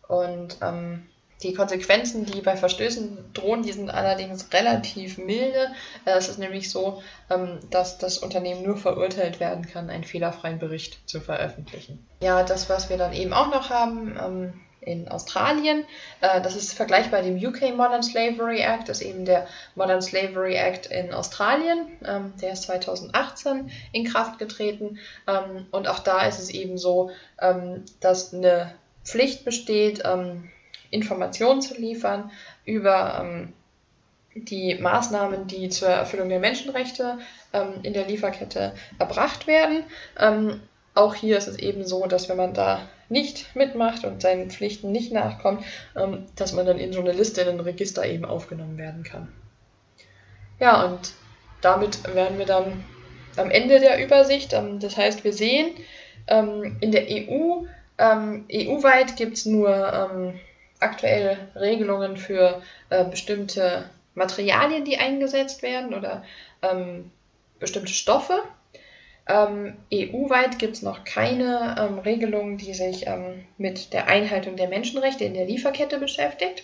Und 0.09 0.57
ähm, 0.62 1.07
die 1.43 1.53
Konsequenzen, 1.53 2.25
die 2.25 2.41
bei 2.41 2.57
Verstößen 2.57 3.19
drohen, 3.35 3.62
die 3.62 3.73
sind 3.73 3.91
allerdings 3.91 4.50
relativ 4.55 5.19
milde. 5.19 5.69
Äh, 6.07 6.12
es 6.17 6.29
ist 6.29 6.38
nämlich 6.38 6.71
so, 6.71 7.03
ähm, 7.29 7.59
dass 7.71 7.99
das 7.99 8.17
Unternehmen 8.19 8.62
nur 8.62 8.79
verurteilt 8.79 9.41
werden 9.41 9.67
kann, 9.67 9.91
einen 9.91 10.05
fehlerfreien 10.05 10.59
Bericht 10.59 11.07
zu 11.07 11.21
veröffentlichen. 11.21 12.07
Ja, 12.23 12.43
das, 12.43 12.71
was 12.71 12.88
wir 12.88 12.97
dann 12.97 13.12
eben 13.12 13.35
auch 13.35 13.50
noch 13.50 13.69
haben, 13.69 14.65
in 14.87 15.09
Australien. 15.09 15.85
Äh, 16.21 16.40
das 16.40 16.57
ist 16.57 16.73
vergleichbar 16.73 17.21
dem 17.21 17.37
UK 17.37 17.76
Modern 17.76 18.02
Slavery 18.02 18.61
Act, 18.61 18.88
das 18.88 19.00
ist 19.02 19.09
eben 19.09 19.26
der 19.26 19.47
Modern 19.75 20.00
Slavery 20.00 20.55
Act 20.55 20.87
in 20.87 21.12
Australien. 21.12 21.88
Ähm, 22.05 22.33
der 22.40 22.52
ist 22.52 22.62
2018 22.62 23.71
in 23.93 24.05
Kraft 24.05 24.38
getreten. 24.38 24.99
Ähm, 25.26 25.66
und 25.73 25.88
auch 25.88 25.99
da 25.99 26.25
ist 26.25 26.38
es 26.38 26.50
eben 26.50 26.78
so, 26.78 27.11
ähm, 27.40 27.85
dass 28.00 28.33
eine 28.33 28.75
Pflicht 29.05 29.45
besteht, 29.45 30.02
Informationen 30.90 31.62
zu 31.62 31.75
liefern 31.75 32.33
über 32.64 33.47
die 34.35 34.75
Maßnahmen, 34.75 35.47
die 35.47 35.69
zur 35.69 35.90
Erfüllung 35.90 36.28
der 36.28 36.40
Menschenrechte 36.40 37.19
in 37.85 37.93
der 37.93 38.09
Lieferkette 38.09 38.73
erbracht 38.99 39.47
werden. 39.47 39.85
auch 40.97 41.14
hier 41.14 41.38
ist 41.38 41.47
es 41.47 41.57
eben 41.61 41.87
so, 41.87 42.07
dass 42.09 42.28
wenn 42.28 42.37
man 42.37 42.52
da 42.52 42.81
nicht 43.09 43.55
mitmacht 43.55 44.05
und 44.05 44.23
seinen 44.23 44.51
Pflichten 44.51 44.93
nicht 44.93 45.13
nachkommt, 45.13 45.65
ähm, 45.97 46.27
dass 46.37 46.53
man 46.53 46.67
dann 46.67 46.79
in 46.79 46.93
so 46.93 47.01
eine 47.01 47.13
Liste, 47.13 47.43
in 47.43 47.49
ein 47.49 47.61
Register 47.61 48.05
eben 48.05 48.25
aufgenommen 48.25 48.79
werden 48.79 49.03
kann. 49.03 49.29
Ja, 50.59 50.85
und 50.85 51.13
damit 51.61 52.15
wären 52.15 52.39
wir 52.39 52.47
dann 52.47 52.85
am 53.37 53.51
Ende 53.51 53.81
der 53.81 54.03
Übersicht. 54.05 54.53
Ähm, 54.53 54.81
das 54.81 54.97
heißt, 54.97 55.25
wir 55.25 55.33
sehen, 55.33 55.73
ähm, 56.27 56.77
in 56.81 56.93
der 56.93 57.07
EU, 57.09 57.65
EU-weit 57.99 59.17
gibt 59.17 59.39
es 59.39 59.47
nur 59.47 60.21
aktuell 60.81 61.39
Regelungen 61.55 62.19
für 62.19 62.61
äh, 62.91 63.05
bestimmte 63.05 63.89
Materialien, 64.15 64.85
die 64.85 64.99
eingesetzt 64.99 65.63
werden 65.63 65.95
oder 65.95 66.23
bestimmte 67.59 67.95
Stoffe. 67.95 68.43
Ähm, 69.28 69.76
EU-weit 69.92 70.59
gibt 70.59 70.76
es 70.76 70.83
noch 70.83 71.04
keine 71.04 71.76
ähm, 71.78 71.99
Regelung, 71.99 72.59
die 72.59 72.75
sich 72.75 73.06
ähm, 73.06 73.45
mit 73.59 73.92
der 73.92 74.09
Einhaltung 74.09 74.56
der 74.56 74.68
Menschenrechte 74.68 75.25
in 75.25 75.35
der 75.35 75.47
Lieferkette 75.47 75.99
beschäftigt. 75.99 76.62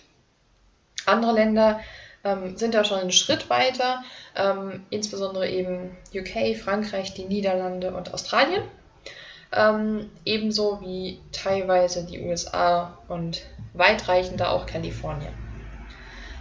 Andere 1.05 1.33
Länder 1.33 1.81
ähm, 2.23 2.57
sind 2.57 2.75
da 2.75 2.85
schon 2.85 3.01
einen 3.01 3.11
Schritt 3.11 3.51
weiter, 3.51 4.05
ähm, 4.37 4.85
insbesondere 4.91 5.49
eben 5.49 5.97
UK, 6.15 6.57
Frankreich, 6.57 7.15
die 7.15 7.25
Niederlande 7.25 7.93
und 7.95 8.15
Australien. 8.15 8.63
Ähm, 9.53 10.11
ebenso 10.25 10.81
wie 10.81 11.21
teilweise 11.33 12.07
die 12.07 12.21
USA 12.21 12.97
und 13.09 13.43
weitreichender 13.75 14.53
auch 14.53 14.67
Kalifornien. 14.67 15.42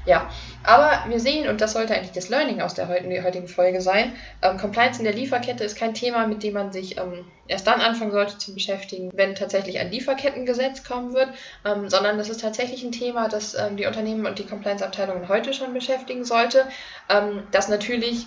Ja, 0.05 0.31
aber 0.63 1.09
wir 1.09 1.19
sehen, 1.19 1.47
und 1.47 1.61
das 1.61 1.73
sollte 1.73 1.93
eigentlich 1.93 2.11
das 2.11 2.29
Learning 2.29 2.61
aus 2.61 2.73
der 2.73 2.87
heutigen 2.87 3.47
Folge 3.47 3.81
sein, 3.81 4.15
ähm, 4.41 4.57
Compliance 4.57 4.99
in 4.99 5.05
der 5.05 5.13
Lieferkette 5.13 5.63
ist 5.63 5.77
kein 5.77 5.93
Thema, 5.93 6.25
mit 6.25 6.41
dem 6.41 6.53
man 6.53 6.71
sich 6.71 6.97
ähm, 6.97 7.25
erst 7.47 7.67
dann 7.67 7.81
anfangen 7.81 8.11
sollte 8.11 8.37
zu 8.39 8.53
beschäftigen, 8.53 9.11
wenn 9.13 9.35
tatsächlich 9.35 9.77
ein 9.79 9.91
Lieferkettengesetz 9.91 10.83
kommen 10.83 11.13
wird, 11.13 11.29
ähm, 11.65 11.87
sondern 11.87 12.17
das 12.17 12.29
ist 12.29 12.41
tatsächlich 12.41 12.83
ein 12.83 12.91
Thema, 12.91 13.27
das 13.27 13.53
ähm, 13.53 13.77
die 13.77 13.85
Unternehmen 13.85 14.25
und 14.25 14.39
die 14.39 14.47
Compliance-Abteilungen 14.47 15.29
heute 15.29 15.53
schon 15.53 15.73
beschäftigen 15.73 16.25
sollte, 16.25 16.65
ähm, 17.09 17.43
das 17.51 17.69
natürlich 17.69 18.25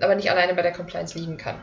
aber 0.00 0.14
nicht 0.14 0.30
alleine 0.30 0.54
bei 0.54 0.62
der 0.62 0.72
Compliance 0.72 1.18
liegen 1.18 1.36
kann. 1.36 1.56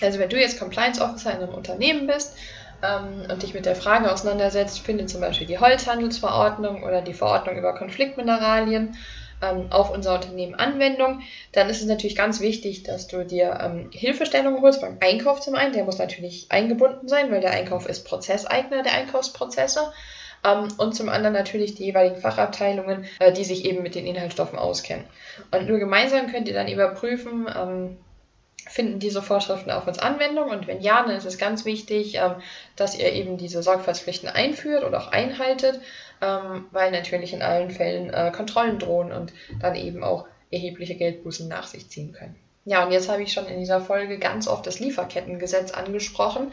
Also 0.00 0.18
wenn 0.18 0.28
du 0.28 0.38
jetzt 0.38 0.58
Compliance 0.58 1.00
Officer 1.00 1.32
in 1.32 1.38
einem 1.38 1.54
Unternehmen 1.54 2.06
bist 2.06 2.36
ähm, 2.82 3.30
und 3.30 3.42
dich 3.42 3.54
mit 3.54 3.66
der 3.66 3.76
Frage 3.76 4.12
auseinandersetzt, 4.12 4.80
findet 4.80 5.10
zum 5.10 5.20
Beispiel 5.20 5.46
die 5.46 5.58
Holzhandelsverordnung 5.58 6.82
oder 6.82 7.02
die 7.02 7.14
Verordnung 7.14 7.56
über 7.56 7.74
Konfliktmineralien 7.74 8.96
ähm, 9.42 9.66
auf 9.70 9.90
unser 9.90 10.14
Unternehmen 10.14 10.54
Anwendung, 10.54 11.22
dann 11.52 11.68
ist 11.68 11.80
es 11.80 11.86
natürlich 11.86 12.16
ganz 12.16 12.40
wichtig, 12.40 12.82
dass 12.82 13.06
du 13.06 13.24
dir 13.24 13.58
ähm, 13.62 13.90
Hilfestellung 13.92 14.60
holst 14.62 14.80
beim 14.80 14.98
Einkauf 15.00 15.40
zum 15.40 15.54
einen. 15.54 15.72
Der 15.72 15.84
muss 15.84 15.98
natürlich 15.98 16.46
eingebunden 16.50 17.08
sein, 17.08 17.30
weil 17.30 17.40
der 17.40 17.52
Einkauf 17.52 17.88
ist 17.88 18.04
Prozesseigner 18.04 18.82
der 18.82 18.94
Einkaufsprozesse. 18.94 19.92
Ähm, 20.44 20.68
und 20.78 20.94
zum 20.94 21.08
anderen 21.08 21.34
natürlich 21.34 21.74
die 21.74 21.84
jeweiligen 21.84 22.20
Fachabteilungen, 22.20 23.06
äh, 23.18 23.32
die 23.32 23.44
sich 23.44 23.64
eben 23.64 23.82
mit 23.82 23.94
den 23.94 24.06
Inhaltsstoffen 24.06 24.58
auskennen. 24.58 25.04
Und 25.50 25.68
nur 25.68 25.78
gemeinsam 25.78 26.30
könnt 26.30 26.48
ihr 26.48 26.54
dann 26.54 26.68
überprüfen, 26.68 27.46
ähm, 27.54 27.96
finden 28.68 28.98
diese 28.98 29.22
Vorschriften 29.22 29.70
auf 29.70 29.86
uns 29.86 29.98
Anwendung? 29.98 30.50
Und 30.50 30.66
wenn 30.66 30.80
ja, 30.80 31.02
dann 31.02 31.16
ist 31.16 31.24
es 31.24 31.38
ganz 31.38 31.64
wichtig, 31.64 32.16
ähm, 32.16 32.36
dass 32.76 32.98
ihr 32.98 33.12
eben 33.12 33.36
diese 33.36 33.62
Sorgfaltspflichten 33.62 34.28
einführt 34.28 34.84
und 34.84 34.94
auch 34.94 35.08
einhaltet. 35.08 35.80
ähm, 36.20 36.66
weil 36.70 36.90
natürlich 36.90 37.32
in 37.32 37.42
allen 37.42 37.70
Fällen 37.70 38.12
äh, 38.12 38.32
Kontrollen 38.34 38.78
drohen 38.78 39.12
und 39.12 39.32
dann 39.60 39.74
eben 39.74 40.02
auch 40.02 40.26
erhebliche 40.50 40.94
Geldbußen 40.94 41.48
nach 41.48 41.66
sich 41.66 41.88
ziehen 41.88 42.12
können. 42.12 42.36
Ja, 42.64 42.84
und 42.84 42.92
jetzt 42.92 43.08
habe 43.08 43.22
ich 43.22 43.32
schon 43.32 43.46
in 43.46 43.58
dieser 43.58 43.80
Folge 43.80 44.18
ganz 44.18 44.48
oft 44.48 44.66
das 44.66 44.80
Lieferkettengesetz 44.80 45.70
angesprochen. 45.70 46.52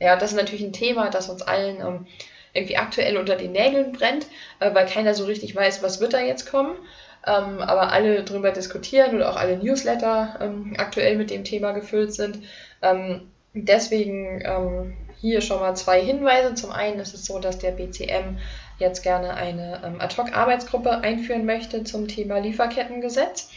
Ja, 0.00 0.16
das 0.16 0.32
ist 0.32 0.36
natürlich 0.36 0.64
ein 0.64 0.72
Thema, 0.72 1.10
das 1.10 1.28
uns 1.28 1.42
allen 1.42 1.80
ähm, 1.80 2.06
irgendwie 2.52 2.76
aktuell 2.76 3.16
unter 3.16 3.36
den 3.36 3.52
Nägeln 3.52 3.92
brennt, 3.92 4.26
äh, 4.60 4.74
weil 4.74 4.86
keiner 4.86 5.14
so 5.14 5.24
richtig 5.24 5.54
weiß, 5.54 5.82
was 5.82 6.00
wird 6.00 6.14
da 6.14 6.20
jetzt 6.20 6.50
kommen. 6.50 6.76
Ähm, 7.26 7.60
aber 7.60 7.92
alle 7.92 8.24
darüber 8.24 8.50
diskutieren 8.50 9.14
oder 9.14 9.30
auch 9.30 9.36
alle 9.36 9.56
Newsletter 9.56 10.38
ähm, 10.40 10.74
aktuell 10.76 11.16
mit 11.16 11.30
dem 11.30 11.44
Thema 11.44 11.72
gefüllt 11.72 12.12
sind. 12.14 12.38
Ähm, 12.82 13.30
deswegen 13.54 14.42
ähm, 14.44 14.96
hier 15.20 15.40
schon 15.40 15.60
mal 15.60 15.76
zwei 15.76 16.02
Hinweise. 16.02 16.54
Zum 16.54 16.72
einen 16.72 16.98
ist 16.98 17.14
es 17.14 17.24
so, 17.24 17.38
dass 17.38 17.58
der 17.58 17.72
BCM 17.72 18.38
jetzt 18.78 19.02
gerne 19.02 19.34
eine 19.34 19.82
ähm, 19.84 20.00
Ad-Hoc-Arbeitsgruppe 20.00 20.98
einführen 20.98 21.46
möchte 21.46 21.84
zum 21.84 22.08
Thema 22.08 22.38
Lieferkettengesetz. 22.38 23.50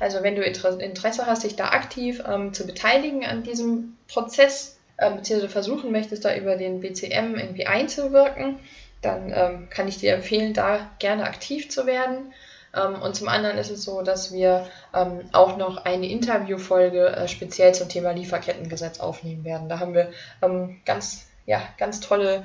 Also 0.00 0.24
wenn 0.24 0.34
du 0.34 0.42
Interesse 0.42 1.26
hast, 1.26 1.44
dich 1.44 1.54
da 1.54 1.66
aktiv 1.68 2.24
ähm, 2.28 2.52
zu 2.52 2.66
beteiligen 2.66 3.24
an 3.24 3.44
diesem 3.44 3.96
Prozess, 4.08 4.78
beziehungsweise 4.98 5.48
versuchen 5.48 5.90
möchtest, 5.90 6.24
da 6.24 6.36
über 6.36 6.54
den 6.54 6.80
BCM 6.80 7.34
irgendwie 7.34 7.66
einzuwirken, 7.66 8.60
dann 9.00 9.32
ähm, 9.34 9.68
kann 9.68 9.88
ich 9.88 9.98
dir 9.98 10.14
empfehlen, 10.14 10.54
da 10.54 10.90
gerne 11.00 11.24
aktiv 11.24 11.68
zu 11.70 11.86
werden. 11.86 12.32
Ähm, 12.74 13.00
und 13.00 13.14
zum 13.14 13.28
anderen 13.28 13.58
ist 13.58 13.70
es 13.70 13.84
so, 13.84 14.02
dass 14.02 14.32
wir 14.32 14.66
ähm, 14.94 15.20
auch 15.32 15.56
noch 15.56 15.84
eine 15.84 16.08
Interviewfolge 16.08 17.08
äh, 17.08 17.28
speziell 17.28 17.74
zum 17.74 17.88
Thema 17.88 18.12
Lieferkettengesetz 18.12 19.00
aufnehmen 19.00 19.44
werden. 19.44 19.68
Da 19.68 19.78
haben 19.78 19.94
wir 19.94 20.10
ähm, 20.42 20.80
ganz, 20.84 21.26
ja, 21.46 21.62
ganz 21.78 22.00
tolle 22.00 22.44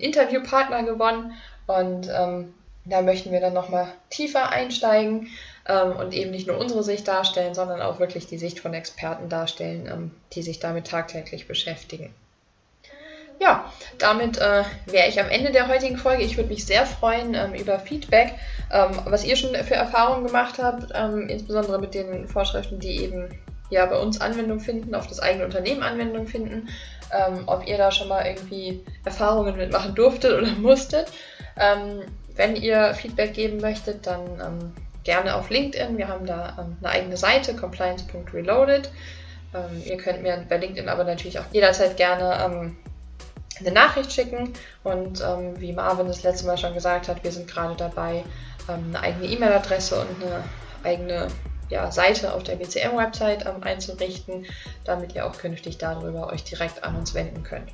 Interviewpartner 0.00 0.82
gewonnen 0.82 1.34
und 1.68 2.08
da 2.08 3.02
möchten 3.02 3.30
wir 3.30 3.38
dann 3.38 3.52
nochmal 3.52 3.86
tiefer 4.08 4.50
einsteigen 4.50 5.28
und 5.96 6.12
eben 6.12 6.32
nicht 6.32 6.48
nur 6.48 6.58
unsere 6.58 6.82
Sicht 6.82 7.06
darstellen, 7.06 7.54
sondern 7.54 7.80
auch 7.80 8.00
wirklich 8.00 8.26
die 8.26 8.38
Sicht 8.38 8.58
von 8.58 8.74
Experten 8.74 9.28
darstellen, 9.28 10.10
die 10.32 10.42
sich 10.42 10.58
damit 10.58 10.88
tagtäglich 10.88 11.46
beschäftigen. 11.46 12.12
Ja, 13.40 13.72
damit 13.96 14.36
äh, 14.36 14.64
wäre 14.84 15.08
ich 15.08 15.18
am 15.18 15.30
Ende 15.30 15.50
der 15.50 15.66
heutigen 15.66 15.96
Folge. 15.96 16.22
Ich 16.22 16.36
würde 16.36 16.50
mich 16.50 16.66
sehr 16.66 16.84
freuen 16.84 17.34
ähm, 17.34 17.54
über 17.54 17.78
Feedback, 17.78 18.34
ähm, 18.70 18.90
was 19.06 19.24
ihr 19.24 19.34
schon 19.34 19.54
für 19.54 19.76
Erfahrungen 19.76 20.26
gemacht 20.26 20.58
habt, 20.58 20.92
ähm, 20.94 21.26
insbesondere 21.26 21.80
mit 21.80 21.94
den 21.94 22.28
Vorschriften, 22.28 22.78
die 22.80 23.02
eben 23.02 23.30
ja 23.70 23.86
bei 23.86 23.96
uns 23.96 24.20
Anwendung 24.20 24.60
finden, 24.60 24.94
auf 24.94 25.06
das 25.06 25.20
eigene 25.20 25.46
Unternehmen 25.46 25.82
Anwendung 25.82 26.26
finden. 26.26 26.68
Ähm, 27.12 27.44
ob 27.46 27.66
ihr 27.66 27.78
da 27.78 27.90
schon 27.90 28.08
mal 28.08 28.26
irgendwie 28.26 28.84
Erfahrungen 29.06 29.56
mitmachen 29.56 29.94
durftet 29.94 30.36
oder 30.36 30.50
musstet. 30.58 31.10
Ähm, 31.58 32.02
wenn 32.36 32.56
ihr 32.56 32.92
Feedback 32.92 33.32
geben 33.32 33.56
möchtet, 33.56 34.06
dann 34.06 34.20
ähm, 34.38 34.72
gerne 35.02 35.34
auf 35.34 35.48
LinkedIn. 35.48 35.96
Wir 35.96 36.08
haben 36.08 36.26
da 36.26 36.68
eine 36.82 36.92
eigene 36.92 37.16
Seite, 37.16 37.56
compliance.reloaded. 37.56 38.90
Ihr 39.84 39.96
könnt 39.96 40.22
mir 40.22 40.46
bei 40.48 40.58
LinkedIn 40.58 40.88
aber 40.88 41.02
natürlich 41.02 41.40
auch 41.40 41.46
jederzeit 41.50 41.96
gerne 41.96 42.36
eine 43.60 43.72
Nachricht 43.72 44.12
schicken. 44.12 44.52
Und 44.84 45.20
ähm, 45.20 45.60
wie 45.60 45.72
Marvin 45.72 46.06
das 46.06 46.22
letzte 46.22 46.46
Mal 46.46 46.58
schon 46.58 46.74
gesagt 46.74 47.08
hat, 47.08 47.22
wir 47.24 47.32
sind 47.32 47.48
gerade 47.48 47.76
dabei, 47.76 48.24
ähm, 48.68 48.86
eine 48.88 49.00
eigene 49.00 49.26
E-Mail-Adresse 49.26 50.00
und 50.00 50.22
eine 50.22 50.44
eigene 50.82 51.28
ja, 51.68 51.90
Seite 51.90 52.34
auf 52.34 52.42
der 52.42 52.56
BCM-Website 52.56 53.46
ähm, 53.46 53.62
einzurichten, 53.62 54.46
damit 54.84 55.14
ihr 55.14 55.26
auch 55.26 55.36
künftig 55.38 55.78
darüber 55.78 56.32
euch 56.32 56.44
direkt 56.44 56.82
an 56.84 56.96
uns 56.96 57.14
wenden 57.14 57.42
könnt. 57.42 57.70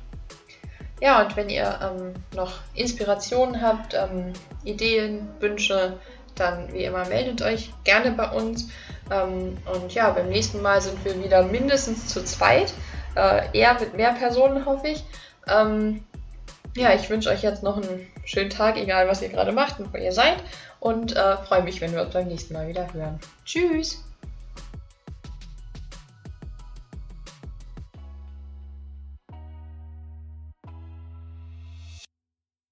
Ja, 0.99 1.21
und 1.23 1.35
wenn 1.35 1.49
ihr 1.49 1.79
ähm, 1.81 2.13
noch 2.35 2.53
Inspirationen 2.73 3.61
habt, 3.61 3.93
ähm, 3.93 4.33
Ideen, 4.63 5.27
Wünsche, 5.39 5.99
dann 6.35 6.71
wie 6.73 6.83
immer 6.83 7.07
meldet 7.07 7.41
euch 7.41 7.71
gerne 7.83 8.11
bei 8.11 8.29
uns. 8.29 8.69
Ähm, 9.11 9.57
und 9.71 9.93
ja, 9.93 10.09
beim 10.11 10.29
nächsten 10.29 10.61
Mal 10.61 10.81
sind 10.81 11.03
wir 11.05 11.23
wieder 11.23 11.43
mindestens 11.43 12.07
zu 12.07 12.23
zweit, 12.23 12.73
äh, 13.17 13.57
eher 13.57 13.73
mit 13.79 13.95
mehr 13.95 14.13
Personen, 14.13 14.65
hoffe 14.65 14.89
ich. 14.89 15.03
Ähm, 15.47 16.03
ja, 16.75 16.93
ich 16.93 17.09
wünsche 17.09 17.29
euch 17.29 17.41
jetzt 17.41 17.63
noch 17.63 17.77
einen 17.77 18.07
schönen 18.23 18.49
Tag, 18.49 18.77
egal 18.77 19.07
was 19.07 19.21
ihr 19.21 19.29
gerade 19.29 19.51
macht 19.51 19.79
und 19.79 19.93
wo 19.93 19.97
ihr 19.97 20.11
seid. 20.11 20.37
Und 20.79 21.15
äh, 21.15 21.37
freue 21.37 21.63
mich, 21.63 21.81
wenn 21.81 21.93
wir 21.93 22.03
uns 22.03 22.13
beim 22.13 22.27
nächsten 22.27 22.53
Mal 22.53 22.67
wieder 22.67 22.93
hören. 22.93 23.19
Tschüss! 23.45 24.06